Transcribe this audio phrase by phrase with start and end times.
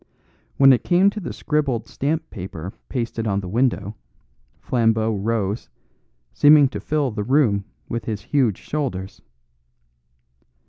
[0.57, 3.95] When it came to the scribbled stamp paper pasted on the window,
[4.59, 5.69] Flambeau rose,
[6.33, 9.21] seeming to fill the room with his huge shoulders.